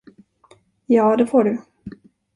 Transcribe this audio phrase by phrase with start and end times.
[0.85, 1.61] Ja, det får du.